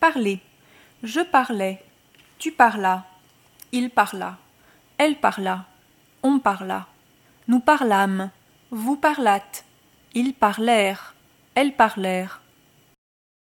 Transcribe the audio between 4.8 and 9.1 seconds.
Elle parla. On parla. Nous parlâmes. Vous